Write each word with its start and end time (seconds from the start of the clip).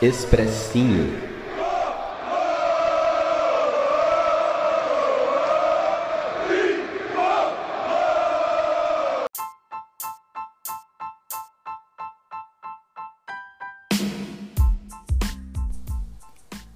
Expressinho. 0.00 1.12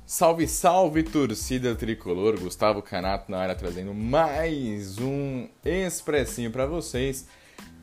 Salve, 0.04 0.48
salve, 0.48 1.04
torcida 1.04 1.76
tricolor! 1.76 2.40
Gustavo 2.40 2.82
Canato 2.82 3.30
na 3.30 3.38
área 3.38 3.54
trazendo 3.54 3.94
mais 3.94 4.98
um 4.98 5.48
expressinho 5.64 6.50
para 6.50 6.66
vocês. 6.66 7.28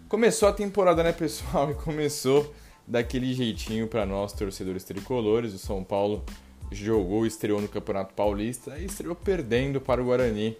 Começou 0.09 0.49
a 0.49 0.53
temporada, 0.53 1.01
né, 1.01 1.13
pessoal? 1.13 1.71
E 1.71 1.75
começou 1.75 2.53
daquele 2.89 3.31
jeitinho 3.33 3.87
para 3.87 4.05
nós, 4.05 4.33
torcedores 4.33 4.83
tricolores. 4.83 5.53
O 5.53 5.59
São 5.59 5.83
Paulo 5.83 6.25
jogou, 6.71 7.25
estreou 7.25 7.61
no 7.61 7.67
Campeonato 7.67 8.15
Paulista 8.15 8.77
e 8.79 8.85
estreou 8.85 9.15
perdendo 9.15 9.79
para 9.79 10.01
o 10.01 10.05
Guarani. 10.05 10.57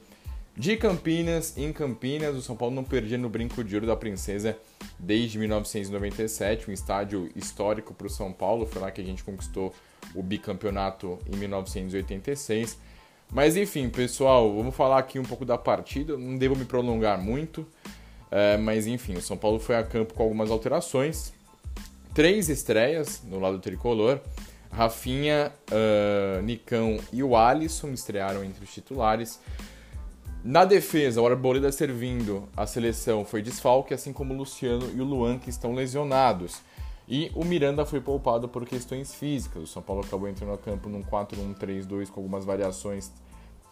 De 0.56 0.76
Campinas, 0.78 1.58
em 1.58 1.74
Campinas, 1.74 2.36
o 2.36 2.42
São 2.42 2.56
Paulo 2.56 2.76
não 2.76 2.84
perdia 2.84 3.18
no 3.18 3.30
Brinco 3.30 3.64
de 3.64 3.76
Ouro 3.76 3.88
da 3.88 3.96
Princesa 3.96 4.58
desde 5.00 5.40
1997, 5.40 6.70
um 6.70 6.74
estádio 6.74 7.30
histórico 7.36 7.94
para 7.94 8.08
o 8.08 8.10
São 8.10 8.32
Paulo. 8.32 8.66
Foi 8.66 8.82
lá 8.82 8.92
que 8.92 9.02
a 9.02 9.04
gente 9.04 9.24
conquistou 9.24 9.74
o 10.14 10.22
bicampeonato 10.22 11.18
em 11.32 11.36
1986. 11.36 12.78
Mas 13.32 13.56
enfim, 13.56 13.90
pessoal, 13.90 14.54
vamos 14.54 14.76
falar 14.76 15.00
aqui 15.00 15.18
um 15.18 15.24
pouco 15.24 15.46
da 15.46 15.58
partida. 15.58 16.18
Não 16.18 16.38
devo 16.38 16.56
me 16.56 16.66
prolongar 16.66 17.22
muito, 17.22 17.66
é, 18.30 18.58
mas 18.58 18.86
enfim, 18.86 19.14
o 19.14 19.22
São 19.22 19.38
Paulo 19.38 19.60
foi 19.60 19.78
a 19.78 19.84
campo 19.84 20.14
com 20.14 20.24
algumas 20.24 20.52
alterações 20.52 21.39
três 22.20 22.50
estreias 22.50 23.24
no 23.24 23.40
lado 23.40 23.60
tricolor. 23.60 24.20
Rafinha, 24.70 25.54
uh, 25.72 26.42
Nicão 26.42 27.00
e 27.14 27.24
o 27.24 27.34
Alisson 27.34 27.92
estrearam 27.92 28.44
entre 28.44 28.62
os 28.62 28.74
titulares. 28.74 29.40
Na 30.44 30.66
defesa, 30.66 31.22
o 31.22 31.26
Arboleda 31.26 31.72
servindo 31.72 32.44
a 32.58 32.68
seleção 32.68 33.24
foi 33.24 33.42
desfalque, 33.42 33.94
assim 33.94 34.12
como 34.12 34.34
o 34.34 34.38
Luciano 34.38 34.92
e 34.94 35.00
o 35.00 35.06
Luan, 35.06 35.40
que 35.40 35.50
estão 35.50 35.74
lesionados. 35.74 36.60
E 37.08 37.32
o 37.34 37.46
Miranda 37.46 37.86
foi 37.86 38.02
poupado 38.02 38.50
por 38.50 38.66
questões 38.66 39.16
físicas. 39.16 39.64
O 39.64 39.68
São 39.68 39.82
Paulo 39.82 40.04
acabou 40.06 40.28
entrando 40.28 40.52
no 40.52 40.58
campo 40.58 40.90
num 40.90 41.02
4-1-3-2 41.02 42.10
com 42.10 42.20
algumas 42.20 42.44
variações 42.44 43.14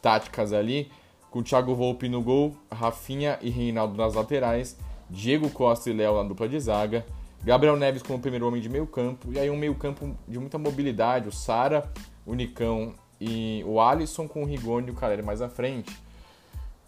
táticas 0.02 0.54
ali, 0.54 0.90
com 1.30 1.44
Thiago 1.44 1.76
Volpe 1.76 2.08
no 2.08 2.24
gol, 2.24 2.56
Rafinha 2.72 3.40
e 3.42 3.50
Reinaldo 3.50 3.98
nas 3.98 4.14
laterais, 4.14 4.78
Diego 5.10 5.50
Costa 5.50 5.90
e 5.90 5.94
Léo 5.94 6.16
na 6.16 6.24
dupla 6.24 6.48
de 6.48 6.58
zaga, 6.62 7.06
Gabriel 7.44 7.78
Neves 7.78 8.04
como 8.04 8.20
primeiro 8.20 8.48
homem 8.48 8.62
de 8.62 8.70
meio 8.70 8.86
campo, 8.88 9.32
e 9.32 9.40
aí 9.40 9.50
um 9.50 9.58
meio 9.58 9.76
campo 9.76 10.16
de 10.28 10.38
muita 10.40 10.58
mobilidade, 10.58 11.28
o 11.28 11.32
Sara, 11.32 11.90
o 12.26 12.34
Nicão 12.34 12.94
e 13.20 13.64
o 13.66 13.80
Alisson 13.80 14.28
com 14.28 14.44
o 14.44 14.46
Rigoni 14.46 14.88
e 14.88 14.92
o 14.92 14.94
Caleri 14.94 15.22
mais 15.22 15.42
à 15.42 15.50
frente. 15.50 15.98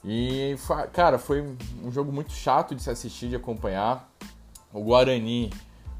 E, 0.03 0.55
cara, 0.93 1.17
foi 1.17 1.41
um 1.83 1.91
jogo 1.91 2.11
muito 2.11 2.31
chato 2.31 2.73
de 2.73 2.81
se 2.81 2.89
assistir, 2.89 3.29
de 3.29 3.35
acompanhar. 3.35 4.09
O 4.71 4.81
Guarani, 4.81 5.49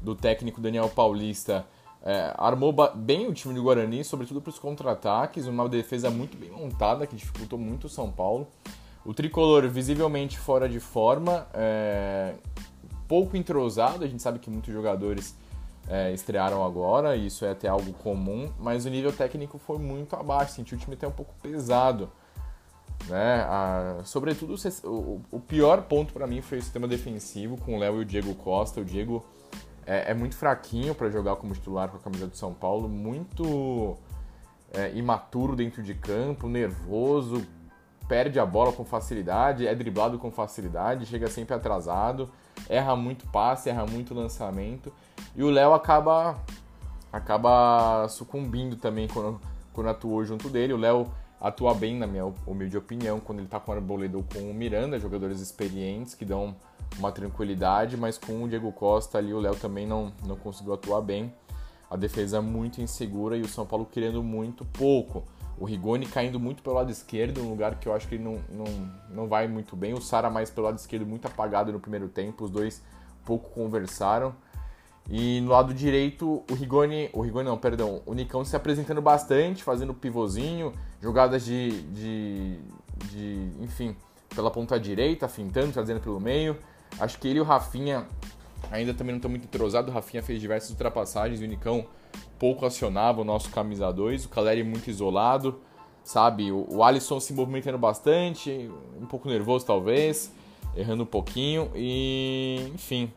do 0.00 0.14
técnico 0.14 0.60
Daniel 0.60 0.88
Paulista, 0.88 1.66
é, 2.02 2.32
armou 2.38 2.74
bem 2.94 3.26
o 3.26 3.34
time 3.34 3.52
do 3.52 3.62
Guarani, 3.62 4.02
sobretudo 4.04 4.40
para 4.40 4.50
os 4.50 4.58
contra-ataques, 4.58 5.46
uma 5.46 5.68
defesa 5.68 6.10
muito 6.10 6.36
bem 6.36 6.50
montada 6.50 7.06
que 7.06 7.14
dificultou 7.14 7.58
muito 7.58 7.88
o 7.88 7.90
São 7.90 8.10
Paulo. 8.10 8.46
O 9.04 9.12
tricolor 9.12 9.66
visivelmente 9.68 10.38
fora 10.38 10.68
de 10.68 10.80
forma, 10.80 11.46
é, 11.52 12.34
pouco 13.10 13.36
entrosado, 13.36 14.04
a 14.04 14.06
gente 14.06 14.22
sabe 14.22 14.38
que 14.38 14.48
muitos 14.48 14.72
jogadores 14.72 15.34
é, 15.88 16.12
estrearam 16.12 16.64
agora, 16.64 17.16
e 17.16 17.26
isso 17.26 17.44
é 17.44 17.50
até 17.50 17.66
algo 17.66 17.92
comum, 17.94 18.48
mas 18.56 18.86
o 18.86 18.88
nível 18.88 19.12
técnico 19.12 19.58
foi 19.58 19.78
muito 19.78 20.14
abaixo, 20.14 20.52
senti 20.52 20.76
o 20.76 20.78
time 20.78 20.94
até 20.94 21.08
um 21.08 21.10
pouco 21.10 21.34
pesado. 21.42 22.08
Né? 23.08 23.44
A, 23.48 24.02
sobretudo, 24.04 24.54
o, 24.84 25.20
o, 25.28 25.40
pior 25.40 25.82
ponto 25.82 26.12
para 26.12 26.24
mim 26.24 26.40
foi 26.40 26.58
o 26.58 26.62
sistema 26.62 26.86
defensivo 26.86 27.56
com 27.56 27.74
o 27.74 27.78
Léo 27.80 27.96
e 27.96 28.02
o 28.02 28.04
Diego 28.04 28.32
Costa. 28.36 28.80
O 28.80 28.84
Diego 28.84 29.24
é, 29.84 30.12
é 30.12 30.14
muito 30.14 30.36
fraquinho 30.36 30.94
para 30.94 31.10
jogar 31.10 31.34
como 31.34 31.52
titular 31.52 31.88
com 31.88 31.96
a 31.96 32.00
camisa 32.00 32.28
do 32.28 32.36
São 32.36 32.54
Paulo, 32.54 32.88
muito 32.88 33.96
é, 34.72 34.92
imaturo 34.94 35.56
dentro 35.56 35.82
de 35.82 35.94
campo, 35.94 36.46
nervoso, 36.46 37.44
perde 38.06 38.38
a 38.38 38.46
bola 38.46 38.70
com 38.70 38.84
facilidade, 38.84 39.66
é 39.66 39.74
driblado 39.74 40.16
com 40.16 40.30
facilidade, 40.30 41.06
chega 41.06 41.26
sempre 41.26 41.56
atrasado 41.56 42.30
erra 42.68 42.96
muito 42.96 43.26
passe, 43.28 43.68
erra 43.68 43.86
muito 43.86 44.14
lançamento. 44.14 44.92
E 45.34 45.42
o 45.42 45.50
Léo 45.50 45.72
acaba 45.72 46.36
acaba 47.12 48.06
sucumbindo 48.08 48.76
também 48.76 49.08
quando, 49.08 49.40
quando 49.72 49.88
atuou 49.88 50.24
junto 50.24 50.48
dele. 50.48 50.72
O 50.72 50.76
Léo 50.76 51.10
atua 51.40 51.74
bem, 51.74 51.96
na 51.96 52.06
minha 52.06 52.32
humilde 52.46 52.76
opinião, 52.76 53.18
quando 53.18 53.38
ele 53.38 53.46
está 53.46 53.58
com 53.58 53.72
o 53.72 53.74
Arboleda 53.74 54.16
ou 54.16 54.24
com 54.24 54.50
o 54.50 54.54
Miranda, 54.54 54.98
jogadores 54.98 55.40
experientes 55.40 56.14
que 56.14 56.24
dão 56.24 56.54
uma 56.98 57.10
tranquilidade, 57.10 57.96
mas 57.96 58.18
com 58.18 58.44
o 58.44 58.48
Diego 58.48 58.70
Costa 58.72 59.18
ali 59.18 59.32
o 59.32 59.40
Léo 59.40 59.56
também 59.56 59.86
não, 59.86 60.12
não 60.26 60.36
conseguiu 60.36 60.74
atuar 60.74 61.00
bem. 61.00 61.32
A 61.90 61.96
defesa 61.96 62.38
é 62.38 62.40
muito 62.40 62.80
insegura 62.80 63.36
e 63.36 63.40
o 63.40 63.48
São 63.48 63.66
Paulo 63.66 63.86
querendo 63.86 64.22
muito 64.22 64.64
pouco. 64.64 65.24
O 65.60 65.66
Rigoni 65.66 66.06
caindo 66.06 66.40
muito 66.40 66.62
pelo 66.62 66.76
lado 66.76 66.90
esquerdo, 66.90 67.42
um 67.42 67.50
lugar 67.50 67.78
que 67.78 67.86
eu 67.86 67.94
acho 67.94 68.08
que 68.08 68.14
ele 68.14 68.24
não, 68.24 68.38
não, 68.48 68.64
não 69.10 69.28
vai 69.28 69.46
muito 69.46 69.76
bem. 69.76 69.92
O 69.92 70.00
Sara 70.00 70.30
mais 70.30 70.50
pelo 70.50 70.66
lado 70.66 70.78
esquerdo, 70.78 71.06
muito 71.06 71.26
apagado 71.26 71.70
no 71.70 71.78
primeiro 71.78 72.08
tempo. 72.08 72.44
Os 72.44 72.50
dois 72.50 72.82
pouco 73.26 73.50
conversaram. 73.50 74.34
E 75.08 75.40
no 75.42 75.50
lado 75.50 75.74
direito, 75.74 76.42
o 76.50 76.54
Rigoni, 76.54 77.10
o 77.12 77.20
Rigoni 77.20 77.44
não, 77.48 77.58
perdão, 77.58 78.00
o 78.06 78.14
Nicão 78.14 78.44
se 78.44 78.56
apresentando 78.56 79.02
bastante, 79.02 79.62
fazendo 79.62 79.92
pivôzinho, 79.92 80.72
jogadas 81.00 81.44
de, 81.44 81.82
de, 81.82 82.58
de, 83.10 83.50
enfim, 83.60 83.94
pela 84.34 84.50
ponta 84.50 84.80
direita, 84.80 85.28
fintando, 85.28 85.72
trazendo 85.72 86.00
pelo 86.00 86.20
meio. 86.20 86.56
Acho 86.98 87.18
que 87.18 87.28
ele 87.28 87.38
e 87.38 87.40
o 87.40 87.44
Rafinha 87.44 88.06
ainda 88.70 88.94
também 88.94 89.12
não 89.12 89.18
estão 89.18 89.30
muito 89.30 89.44
entrosados. 89.44 89.90
O 89.90 89.94
Rafinha 89.94 90.22
fez 90.22 90.40
diversas 90.40 90.70
ultrapassagens 90.70 91.40
o 91.40 91.46
Nicão 91.46 91.86
pouco 92.40 92.64
acionava 92.64 93.20
o 93.20 93.24
nosso 93.24 93.50
camisa 93.50 93.92
2, 93.92 94.24
o 94.24 94.28
Caleri 94.30 94.64
muito 94.64 94.88
isolado, 94.88 95.60
sabe? 96.02 96.50
O, 96.50 96.66
o 96.70 96.82
Alisson 96.82 97.20
se 97.20 97.34
movimentando 97.34 97.76
bastante, 97.76 98.70
um 98.98 99.04
pouco 99.04 99.28
nervoso 99.28 99.66
talvez, 99.66 100.32
errando 100.74 101.02
um 101.02 101.06
pouquinho 101.06 101.70
e, 101.74 102.72
enfim, 102.74 103.12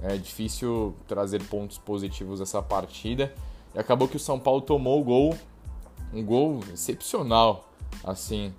é 0.00 0.16
difícil 0.16 0.94
trazer 1.08 1.42
pontos 1.42 1.76
positivos 1.76 2.38
dessa 2.38 2.62
partida. 2.62 3.34
E 3.74 3.78
acabou 3.80 4.06
que 4.06 4.16
o 4.16 4.20
São 4.20 4.38
Paulo 4.38 4.60
tomou 4.60 5.00
o 5.00 5.04
gol, 5.04 5.36
um 6.14 6.24
gol 6.24 6.60
excepcional, 6.72 7.68
assim, 8.04 8.54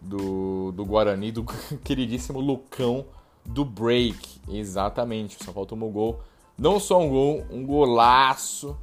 do, 0.00 0.70
do 0.70 0.84
Guarani, 0.84 1.32
do 1.32 1.44
queridíssimo 1.82 2.38
Lucão 2.38 3.04
do 3.48 3.64
Break. 3.64 4.40
Exatamente, 4.48 5.38
Paulo 5.52 5.66
tomou 5.66 5.88
o 5.88 5.92
gol. 5.92 6.20
Não 6.56 6.78
só 6.78 7.00
um 7.00 7.08
gol, 7.08 7.46
um 7.50 7.64
golaço 7.64 8.76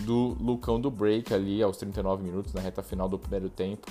do 0.00 0.36
Lucão 0.40 0.80
do 0.80 0.90
Break 0.90 1.32
ali 1.32 1.62
aos 1.62 1.76
39 1.76 2.22
minutos, 2.22 2.52
na 2.52 2.60
reta 2.60 2.82
final 2.82 3.08
do 3.08 3.18
primeiro 3.18 3.48
tempo. 3.48 3.90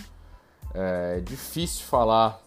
É 0.74 1.20
difícil 1.20 1.86
falar 1.86 2.42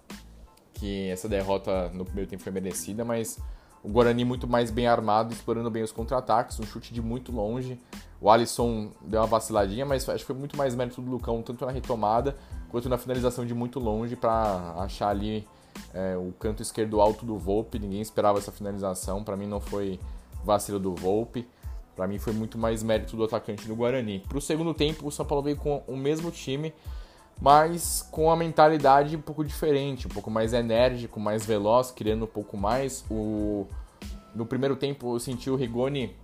que 0.72 1.08
essa 1.08 1.28
derrota 1.28 1.90
no 1.90 2.04
primeiro 2.04 2.28
tempo 2.28 2.42
foi 2.42 2.52
merecida, 2.52 3.04
mas 3.04 3.38
o 3.82 3.88
Guarani 3.88 4.24
muito 4.24 4.48
mais 4.48 4.70
bem 4.70 4.86
armado, 4.86 5.32
explorando 5.32 5.70
bem 5.70 5.82
os 5.82 5.92
contra-ataques, 5.92 6.58
um 6.58 6.64
chute 6.64 6.92
de 6.92 7.02
muito 7.02 7.30
longe. 7.30 7.78
O 8.20 8.30
Alisson 8.30 8.90
deu 9.02 9.20
uma 9.20 9.26
vaciladinha, 9.26 9.84
mas 9.84 10.08
acho 10.08 10.20
que 10.20 10.26
foi 10.26 10.36
muito 10.36 10.56
mais 10.56 10.74
mérito 10.74 11.02
do 11.02 11.10
Lucão, 11.10 11.42
tanto 11.42 11.66
na 11.66 11.72
retomada 11.72 12.36
quanto 12.70 12.88
na 12.88 12.96
finalização 12.96 13.44
de 13.44 13.54
muito 13.54 13.78
longe, 13.78 14.16
para 14.16 14.74
achar 14.78 15.08
ali 15.08 15.46
é, 15.92 16.16
o 16.16 16.32
canto 16.38 16.62
esquerdo 16.62 17.00
alto 17.00 17.24
do 17.24 17.38
Volpe. 17.38 17.78
Ninguém 17.78 18.00
esperava 18.00 18.38
essa 18.38 18.52
finalização, 18.52 19.22
para 19.22 19.36
mim 19.36 19.46
não 19.46 19.60
foi 19.60 19.98
vacilo 20.44 20.78
do 20.78 20.94
Volpe. 20.94 21.46
Para 21.94 22.08
mim 22.08 22.18
foi 22.18 22.32
muito 22.32 22.58
mais 22.58 22.82
mérito 22.82 23.16
do 23.16 23.24
atacante 23.24 23.68
do 23.68 23.76
Guarani. 23.76 24.20
Para 24.28 24.38
o 24.38 24.40
segundo 24.40 24.74
tempo, 24.74 25.06
o 25.06 25.12
São 25.12 25.24
Paulo 25.24 25.44
veio 25.44 25.56
com 25.56 25.82
o 25.86 25.96
mesmo 25.96 26.30
time, 26.30 26.74
mas 27.40 28.06
com 28.10 28.30
a 28.30 28.36
mentalidade 28.36 29.16
um 29.16 29.20
pouco 29.20 29.44
diferente, 29.44 30.06
um 30.06 30.10
pouco 30.10 30.30
mais 30.30 30.52
enérgico, 30.52 31.20
mais 31.20 31.46
veloz, 31.46 31.92
criando 31.92 32.24
um 32.24 32.28
pouco 32.28 32.56
mais. 32.56 33.04
O... 33.08 33.66
No 34.34 34.44
primeiro 34.44 34.74
tempo, 34.74 35.14
eu 35.14 35.20
senti 35.20 35.48
o 35.48 35.54
Rigoni 35.54 36.16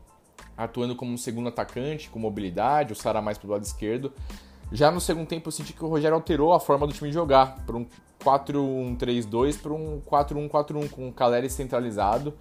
atuando 0.57 0.97
como 0.97 1.13
um 1.13 1.17
segundo 1.17 1.49
atacante, 1.49 2.11
com 2.11 2.19
mobilidade, 2.19 2.93
o 2.93 2.97
Sara 2.97 3.23
mais 3.23 3.39
pro 3.39 3.49
lado 3.49 3.63
esquerdo. 3.63 4.13
Já 4.73 4.91
no 4.91 5.01
segundo 5.01 5.27
tempo, 5.27 5.49
eu 5.49 5.53
senti 5.53 5.73
que 5.73 5.85
o 5.85 5.89
Rogério 5.89 6.15
alterou 6.15 6.53
a 6.53 6.61
forma 6.61 6.87
do 6.87 6.93
time 6.93 7.11
jogar, 7.11 7.57
para 7.67 7.77
um 7.77 7.87
4-1-3-2 8.21 9.61
para 9.61 9.73
um 9.73 10.01
4-1-4-1, 10.01 10.91
com 10.91 11.09
o 11.09 11.13
Caleri 11.13 11.51
centralizado 11.51 12.35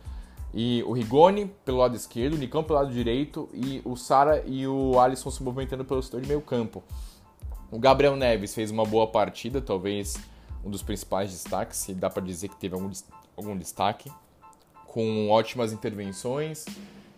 e 0.54 0.84
o 0.86 0.94
Rigoni 0.94 1.52
pelo 1.64 1.78
lado 1.78 1.96
esquerdo, 1.96 2.34
o 2.34 2.38
Nicão 2.38 2.64
pelo 2.64 2.80
lado 2.80 2.92
direito 2.92 3.50
e 3.54 3.82
o 3.86 3.96
Sara 3.96 4.44
e 4.46 4.68
o 4.68 5.00
Alisson 5.00 5.32
se 5.32 5.42
movimentando 5.42 5.86
pelo 5.86 6.02
setor 6.02 6.22
de 6.22 6.28
meio 6.28 6.42
campo. 6.42 6.84
O 7.72 7.80
Gabriel 7.80 8.16
Neves 8.16 8.54
fez 8.54 8.72
uma 8.72 8.84
boa 8.84 9.08
partida, 9.08 9.62
talvez 9.62 10.18
um 10.66 10.70
dos 10.70 10.82
principais 10.82 11.32
destaques, 11.32 11.78
se 11.78 11.94
dá 11.94 12.10
para 12.10 12.24
dizer 12.24 12.50
que 12.50 12.56
teve 12.56 12.76
algum, 12.76 12.92
algum 13.38 13.56
destaque, 13.56 14.12
com 14.88 15.30
ótimas 15.30 15.72
intervenções, 15.72 16.66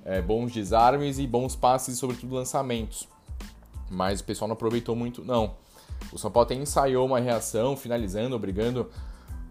é, 0.03 0.21
bons 0.21 0.51
desarmes 0.51 1.19
e 1.19 1.25
bons 1.25 1.55
passes 1.55 1.97
sobretudo 1.97 2.35
lançamentos. 2.35 3.07
Mas 3.91 4.21
o 4.21 4.23
pessoal 4.23 4.47
não 4.47 4.53
aproveitou 4.53 4.95
muito, 4.95 5.23
não. 5.23 5.55
O 6.11 6.17
São 6.17 6.31
Paulo 6.31 6.45
até 6.45 6.55
ensaiou 6.55 7.05
uma 7.05 7.19
reação, 7.19 7.75
finalizando, 7.75 8.35
obrigando 8.35 8.89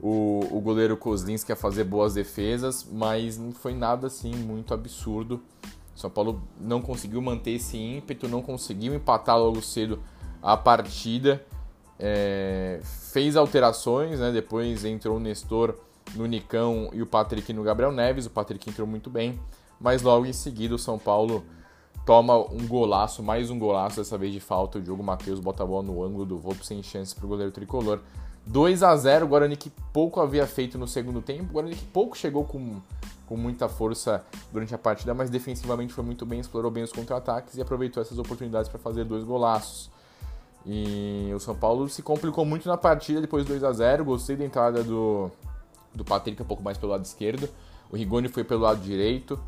o, 0.00 0.40
o 0.50 0.60
goleiro 0.60 0.96
Kozlinski 0.96 1.52
a 1.52 1.56
fazer 1.56 1.84
boas 1.84 2.14
defesas, 2.14 2.86
mas 2.90 3.36
não 3.36 3.52
foi 3.52 3.74
nada 3.74 4.06
assim 4.06 4.34
muito 4.34 4.72
absurdo. 4.72 5.42
O 5.94 5.98
São 5.98 6.10
Paulo 6.10 6.42
não 6.58 6.80
conseguiu 6.80 7.20
manter 7.20 7.52
esse 7.52 7.76
ímpeto, 7.76 8.26
não 8.26 8.40
conseguiu 8.40 8.94
empatar 8.94 9.38
logo 9.38 9.60
cedo 9.60 10.02
a 10.42 10.56
partida. 10.56 11.44
É, 11.98 12.80
fez 13.12 13.36
alterações, 13.36 14.18
né? 14.18 14.32
depois 14.32 14.86
entrou 14.86 15.18
o 15.18 15.20
Nestor 15.20 15.76
no 16.14 16.24
Nicão 16.24 16.88
e 16.94 17.02
o 17.02 17.06
Patrick 17.06 17.52
no 17.52 17.62
Gabriel 17.62 17.92
Neves. 17.92 18.24
O 18.24 18.30
Patrick 18.30 18.70
entrou 18.70 18.86
muito 18.86 19.10
bem, 19.10 19.38
mas 19.78 20.00
logo 20.00 20.24
em 20.24 20.32
seguida 20.32 20.74
o 20.74 20.78
São 20.78 20.98
Paulo 20.98 21.44
toma 22.04 22.36
um 22.38 22.66
golaço, 22.66 23.22
mais 23.22 23.50
um 23.50 23.58
golaço, 23.58 23.96
dessa 23.96 24.18
vez 24.18 24.32
de 24.32 24.40
falta. 24.40 24.78
O 24.78 24.82
Diogo 24.82 25.02
Matheus 25.02 25.40
bota 25.40 25.62
a 25.62 25.66
bola 25.66 25.82
no 25.82 26.02
ângulo 26.02 26.24
do 26.24 26.38
Volpe 26.38 26.66
sem 26.66 26.82
chance 26.82 27.14
para 27.14 27.24
o 27.24 27.28
goleiro 27.28 27.52
tricolor. 27.52 28.00
2 28.46 28.82
a 28.82 28.96
0 28.96 29.26
o 29.26 29.28
Guarani 29.28 29.56
que 29.56 29.70
pouco 29.92 30.20
havia 30.20 30.46
feito 30.46 30.78
no 30.78 30.88
segundo 30.88 31.20
tempo. 31.20 31.50
O 31.50 31.52
Guarani 31.52 31.76
que 31.76 31.84
pouco 31.84 32.16
chegou 32.16 32.44
com, 32.44 32.80
com 33.26 33.36
muita 33.36 33.68
força 33.68 34.24
durante 34.52 34.74
a 34.74 34.78
partida, 34.78 35.14
mas 35.14 35.30
defensivamente 35.30 35.92
foi 35.92 36.02
muito 36.02 36.26
bem, 36.26 36.40
explorou 36.40 36.70
bem 36.70 36.82
os 36.82 36.92
contra-ataques 36.92 37.56
e 37.56 37.62
aproveitou 37.62 38.02
essas 38.02 38.18
oportunidades 38.18 38.68
para 38.68 38.78
fazer 38.78 39.04
dois 39.04 39.22
golaços. 39.22 39.90
E 40.66 41.30
o 41.34 41.40
São 41.40 41.54
Paulo 41.54 41.88
se 41.88 42.02
complicou 42.02 42.44
muito 42.44 42.68
na 42.68 42.76
partida 42.76 43.20
depois 43.20 43.44
do 43.44 43.48
2 43.48 43.64
a 43.64 43.72
0 43.72 44.04
Gostei 44.04 44.36
da 44.36 44.44
entrada 44.44 44.84
do, 44.84 45.30
do 45.94 46.04
Patrick 46.04 46.42
um 46.42 46.44
pouco 46.44 46.62
mais 46.62 46.76
pelo 46.76 46.92
lado 46.92 47.04
esquerdo. 47.04 47.48
O 47.90 47.96
Rigoni 47.96 48.28
foi 48.28 48.44
pelo 48.44 48.60
lado 48.62 48.80
direito. 48.80 49.40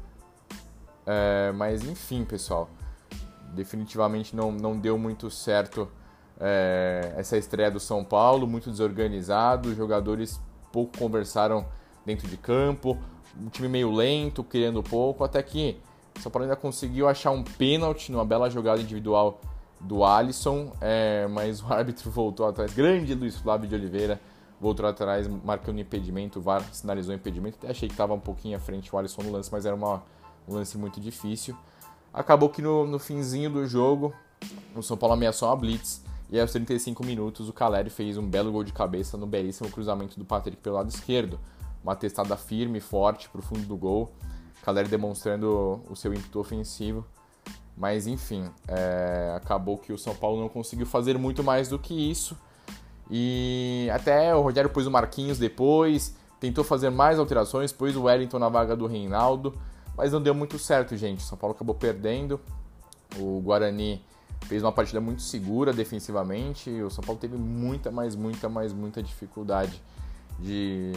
É, 1.06 1.52
mas 1.52 1.84
enfim, 1.84 2.24
pessoal. 2.24 2.68
Definitivamente 3.54 4.34
não, 4.34 4.50
não 4.50 4.78
deu 4.78 4.96
muito 4.96 5.30
certo 5.30 5.88
é, 6.40 7.12
essa 7.16 7.36
estreia 7.36 7.70
do 7.70 7.78
São 7.78 8.02
Paulo, 8.02 8.46
muito 8.46 8.70
desorganizado, 8.70 9.68
os 9.68 9.76
jogadores 9.76 10.40
pouco 10.72 10.98
conversaram 10.98 11.66
dentro 12.04 12.26
de 12.26 12.36
campo, 12.36 12.98
um 13.40 13.48
time 13.48 13.68
meio 13.68 13.92
lento, 13.92 14.42
criando 14.42 14.82
pouco, 14.82 15.22
até 15.22 15.42
que 15.42 15.78
o 16.16 16.20
São 16.20 16.32
Paulo 16.32 16.44
ainda 16.44 16.56
conseguiu 16.56 17.08
achar 17.08 17.30
um 17.30 17.44
pênalti 17.44 18.10
numa 18.10 18.24
bela 18.24 18.50
jogada 18.50 18.80
individual 18.80 19.40
do 19.80 20.04
Alisson, 20.04 20.72
é, 20.80 21.26
mas 21.28 21.62
o 21.62 21.66
árbitro 21.72 22.10
voltou 22.10 22.46
atrás, 22.46 22.72
grande 22.72 23.14
Luiz 23.14 23.36
Flávio 23.36 23.68
de 23.68 23.74
Oliveira, 23.74 24.20
voltou 24.60 24.86
atrás, 24.86 25.28
marcando 25.28 25.80
impedimento, 25.80 26.38
o 26.38 26.42
VAR 26.42 26.62
sinalizou 26.72 27.14
impedimento, 27.14 27.56
até 27.58 27.70
achei 27.70 27.88
que 27.88 27.94
estava 27.94 28.14
um 28.14 28.20
pouquinho 28.20 28.56
à 28.56 28.60
frente 28.60 28.94
o 28.94 28.98
Alisson 28.98 29.22
no 29.22 29.32
lance, 29.32 29.50
mas 29.50 29.66
era 29.66 29.74
uma, 29.74 30.02
um 30.46 30.54
lance 30.54 30.76
muito 30.76 31.00
difícil. 31.00 31.56
Acabou 32.12 32.48
que 32.48 32.60
no, 32.60 32.86
no 32.86 32.98
finzinho 32.98 33.50
do 33.50 33.66
jogo, 33.66 34.12
o 34.74 34.82
São 34.82 34.96
Paulo 34.96 35.14
ameaçou 35.14 35.48
uma 35.48 35.56
blitz, 35.56 36.02
e 36.32 36.40
aos 36.40 36.50
35 36.50 37.04
minutos, 37.04 37.50
o 37.50 37.52
Caleri 37.52 37.90
fez 37.90 38.16
um 38.16 38.26
belo 38.26 38.50
gol 38.50 38.64
de 38.64 38.72
cabeça 38.72 39.18
no 39.18 39.26
belíssimo 39.26 39.70
cruzamento 39.70 40.18
do 40.18 40.24
Patrick 40.24 40.56
pelo 40.62 40.76
lado 40.76 40.88
esquerdo. 40.88 41.38
Uma 41.84 41.94
testada 41.94 42.38
firme 42.38 42.80
forte 42.80 43.28
para 43.28 43.40
o 43.40 43.42
fundo 43.42 43.66
do 43.66 43.76
gol. 43.76 44.10
Caleri 44.62 44.88
demonstrando 44.88 45.82
o 45.90 45.94
seu 45.94 46.14
ímpeto 46.14 46.40
ofensivo. 46.40 47.04
Mas 47.76 48.06
enfim, 48.06 48.48
é, 48.66 49.34
acabou 49.36 49.76
que 49.76 49.92
o 49.92 49.98
São 49.98 50.14
Paulo 50.14 50.40
não 50.40 50.48
conseguiu 50.48 50.86
fazer 50.86 51.18
muito 51.18 51.44
mais 51.44 51.68
do 51.68 51.78
que 51.78 51.92
isso. 51.92 52.34
E 53.10 53.90
até 53.92 54.34
o 54.34 54.40
Rogério 54.40 54.70
pôs 54.70 54.86
o 54.86 54.90
Marquinhos 54.90 55.36
depois, 55.36 56.16
tentou 56.40 56.64
fazer 56.64 56.88
mais 56.88 57.18
alterações, 57.18 57.72
pôs 57.72 57.94
o 57.94 58.04
Wellington 58.04 58.38
na 58.38 58.48
vaga 58.48 58.74
do 58.74 58.86
Reinaldo, 58.86 59.52
mas 59.96 60.12
não 60.12 60.22
deu 60.22 60.34
muito 60.34 60.58
certo, 60.58 60.96
gente. 60.96 61.22
São 61.22 61.36
Paulo 61.36 61.54
acabou 61.54 61.74
perdendo. 61.74 62.40
O 63.18 63.40
Guarani 63.40 64.02
fez 64.46 64.62
uma 64.62 64.72
partida 64.72 65.00
muito 65.00 65.22
segura 65.22 65.72
defensivamente. 65.72 66.70
O 66.70 66.90
São 66.90 67.02
Paulo 67.04 67.20
teve 67.20 67.36
muita, 67.36 67.90
mas 67.90 68.16
muita, 68.16 68.48
mas 68.48 68.72
muita 68.72 69.02
dificuldade 69.02 69.80
de, 70.38 70.92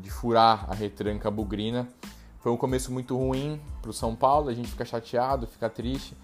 de 0.00 0.10
furar 0.10 0.66
a 0.68 0.74
retranca 0.74 1.30
bugrina. 1.30 1.88
Foi 2.40 2.50
um 2.50 2.56
começo 2.56 2.90
muito 2.90 3.16
ruim 3.16 3.60
para 3.82 3.90
o 3.90 3.94
São 3.94 4.16
Paulo, 4.16 4.48
a 4.48 4.54
gente 4.54 4.68
fica 4.68 4.84
chateado, 4.84 5.46
fica 5.46 5.68
triste. 5.68 6.16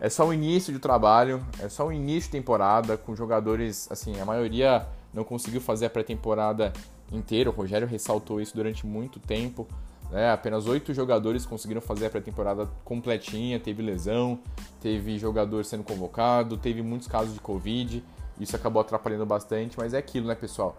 É 0.00 0.08
só 0.08 0.26
o 0.26 0.32
início 0.32 0.72
de 0.72 0.78
trabalho, 0.78 1.44
é 1.60 1.68
só 1.68 1.86
o 1.86 1.92
início 1.92 2.30
de 2.30 2.38
temporada, 2.38 2.96
com 2.96 3.14
jogadores, 3.16 3.90
assim, 3.90 4.20
a 4.20 4.24
maioria 4.24 4.86
não 5.12 5.24
conseguiu 5.24 5.60
fazer 5.60 5.86
a 5.86 5.90
pré-temporada 5.90 6.72
inteira. 7.10 7.50
O 7.50 7.52
Rogério 7.52 7.86
ressaltou 7.86 8.40
isso 8.40 8.54
durante 8.54 8.86
muito 8.86 9.18
tempo. 9.18 9.66
Né? 10.10 10.30
Apenas 10.30 10.66
oito 10.66 10.94
jogadores 10.94 11.44
conseguiram 11.44 11.80
fazer 11.80 12.06
a 12.06 12.10
pré-temporada 12.10 12.68
completinha, 12.84 13.60
teve 13.60 13.82
lesão, 13.82 14.38
teve 14.80 15.18
jogador 15.18 15.64
sendo 15.64 15.84
convocado, 15.84 16.56
teve 16.56 16.82
muitos 16.82 17.08
casos 17.08 17.34
de 17.34 17.40
Covid, 17.40 18.02
isso 18.40 18.56
acabou 18.56 18.80
atrapalhando 18.80 19.26
bastante, 19.26 19.76
mas 19.76 19.92
é 19.94 19.98
aquilo, 19.98 20.26
né, 20.26 20.34
pessoal? 20.34 20.76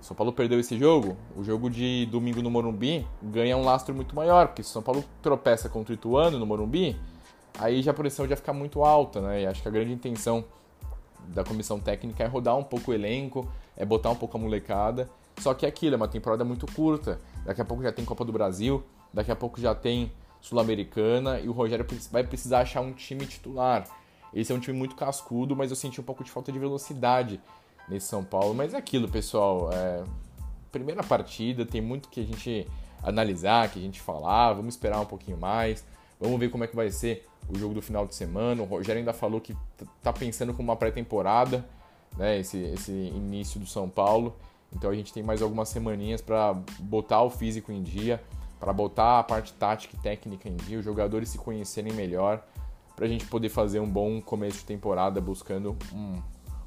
São 0.00 0.16
Paulo 0.16 0.32
perdeu 0.32 0.58
esse 0.58 0.78
jogo, 0.78 1.16
o 1.36 1.44
jogo 1.44 1.68
de 1.68 2.06
domingo 2.06 2.40
no 2.40 2.50
Morumbi 2.50 3.06
ganha 3.22 3.56
um 3.56 3.64
lastro 3.64 3.94
muito 3.94 4.14
maior, 4.14 4.48
porque 4.48 4.62
se 4.62 4.70
São 4.70 4.82
Paulo 4.82 5.04
tropeça 5.20 5.68
contra 5.68 5.92
o 5.92 5.94
Ituano 5.94 6.38
no 6.38 6.46
Morumbi, 6.46 6.96
aí 7.58 7.82
já 7.82 7.90
a 7.90 7.94
pressão 7.94 8.26
já 8.26 8.34
fica 8.34 8.52
muito 8.52 8.82
alta, 8.82 9.20
né? 9.20 9.42
E 9.42 9.46
acho 9.46 9.60
que 9.60 9.68
a 9.68 9.70
grande 9.70 9.92
intenção 9.92 10.44
da 11.28 11.44
comissão 11.44 11.78
técnica 11.78 12.24
é 12.24 12.26
rodar 12.26 12.56
um 12.56 12.64
pouco 12.64 12.90
o 12.90 12.94
elenco, 12.94 13.46
é 13.76 13.84
botar 13.84 14.10
um 14.10 14.16
pouco 14.16 14.36
a 14.36 14.40
molecada. 14.40 15.08
Só 15.38 15.54
que 15.54 15.64
é 15.64 15.68
aquilo, 15.68 15.94
é 15.94 15.96
uma 15.96 16.08
temporada 16.08 16.44
muito 16.44 16.66
curta. 16.72 17.18
Daqui 17.44 17.60
a 17.60 17.64
pouco 17.64 17.82
já 17.82 17.92
tem 17.92 18.04
Copa 18.04 18.24
do 18.24 18.32
Brasil, 18.32 18.84
daqui 19.12 19.30
a 19.30 19.36
pouco 19.36 19.60
já 19.60 19.74
tem 19.74 20.12
Sul-Americana 20.40 21.40
e 21.40 21.48
o 21.48 21.52
Rogério 21.52 21.86
vai 22.10 22.24
precisar 22.24 22.60
achar 22.60 22.80
um 22.80 22.92
time 22.92 23.26
titular. 23.26 23.84
Esse 24.32 24.52
é 24.52 24.54
um 24.54 24.60
time 24.60 24.76
muito 24.76 24.94
cascudo, 24.94 25.56
mas 25.56 25.70
eu 25.70 25.76
senti 25.76 26.00
um 26.00 26.04
pouco 26.04 26.22
de 26.22 26.30
falta 26.30 26.52
de 26.52 26.58
velocidade 26.58 27.40
nesse 27.88 28.06
São 28.06 28.24
Paulo. 28.24 28.54
Mas 28.54 28.74
é 28.74 28.76
aquilo, 28.76 29.08
pessoal. 29.08 29.70
É... 29.72 30.04
Primeira 30.70 31.02
partida, 31.02 31.66
tem 31.66 31.80
muito 31.80 32.08
que 32.08 32.20
a 32.20 32.24
gente 32.24 32.66
analisar, 33.02 33.68
que 33.70 33.78
a 33.78 33.82
gente 33.82 34.00
falar. 34.00 34.52
Vamos 34.52 34.74
esperar 34.74 35.00
um 35.00 35.06
pouquinho 35.06 35.36
mais. 35.36 35.84
Vamos 36.20 36.38
ver 36.38 36.48
como 36.50 36.62
é 36.64 36.66
que 36.66 36.76
vai 36.76 36.90
ser 36.90 37.26
o 37.48 37.58
jogo 37.58 37.74
do 37.74 37.82
final 37.82 38.06
de 38.06 38.14
semana. 38.14 38.62
O 38.62 38.66
Rogério 38.66 39.00
ainda 39.00 39.12
falou 39.12 39.40
que 39.40 39.56
tá 40.02 40.12
pensando 40.12 40.54
como 40.54 40.70
uma 40.70 40.76
pré-temporada, 40.76 41.66
né? 42.16 42.38
Esse, 42.38 42.58
esse 42.58 42.92
início 42.92 43.58
do 43.58 43.66
São 43.66 43.88
Paulo. 43.88 44.36
Então 44.74 44.90
a 44.90 44.94
gente 44.94 45.12
tem 45.12 45.22
mais 45.22 45.42
algumas 45.42 45.68
semaninhas 45.68 46.20
para 46.20 46.54
botar 46.78 47.22
o 47.22 47.30
físico 47.30 47.72
em 47.72 47.82
dia, 47.82 48.22
para 48.58 48.72
botar 48.72 49.18
a 49.18 49.22
parte 49.22 49.52
tática 49.54 49.96
e 49.96 50.00
técnica 50.00 50.48
em 50.48 50.56
dia, 50.56 50.78
os 50.78 50.84
jogadores 50.84 51.30
se 51.30 51.38
conhecerem 51.38 51.92
melhor, 51.92 52.44
para 52.94 53.06
a 53.06 53.08
gente 53.08 53.26
poder 53.26 53.48
fazer 53.48 53.80
um 53.80 53.88
bom 53.88 54.20
começo 54.20 54.58
de 54.58 54.64
temporada 54.64 55.20
buscando 55.20 55.76
um, 55.92 56.20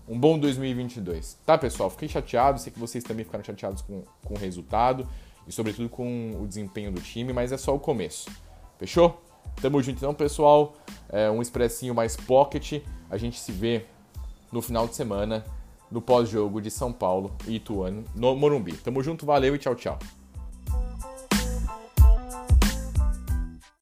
um 0.08 0.20
bom 0.20 0.38
2022. 0.38 1.38
Tá, 1.46 1.58
pessoal? 1.58 1.90
Fiquei 1.90 2.10
chateado, 2.10 2.60
sei 2.60 2.74
que 2.74 2.80
vocês 2.80 3.04
também 3.04 3.24
ficaram 3.24 3.44
chateados 3.44 3.82
com, 3.82 4.04
com 4.26 4.34
o 4.34 4.38
resultado 4.38 5.08
e, 5.48 5.52
sobretudo, 5.52 5.88
com 5.88 6.42
o 6.42 6.48
desempenho 6.48 6.92
do 6.92 7.00
time, 7.00 7.32
mas 7.32 7.52
é 7.52 7.58
só 7.58 7.76
o 7.76 7.80
começo. 7.80 8.30
Fechou? 8.78 9.22
Tamo 9.62 9.82
junto 9.82 9.98
então, 9.98 10.14
pessoal. 10.14 10.74
É 11.10 11.30
um 11.30 11.42
expressinho 11.42 11.94
mais 11.94 12.18
pocket. 12.18 12.82
A 13.10 13.18
gente 13.18 13.40
se 13.40 13.52
vê 13.52 13.86
no 14.54 14.62
final 14.62 14.88
de 14.88 14.96
semana 14.96 15.44
no 15.92 16.02
pós-jogo 16.02 16.62
de 16.62 16.72
São 16.72 16.94
Paulo 16.94 17.36
e 17.48 17.56
Ituano 17.56 18.04
no 18.16 18.36
Morumbi. 18.36 18.74
Tamo 18.74 19.04
junto, 19.04 19.26
valeu 19.26 19.56
e 19.56 19.60
tchau, 19.60 19.76
tchau. 19.76 20.00